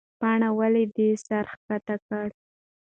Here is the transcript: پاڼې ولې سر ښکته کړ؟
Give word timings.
پاڼې 0.19 0.49
ولې 0.57 1.07
سر 1.25 1.43
ښکته 1.53 1.95
کړ؟ 2.07 2.27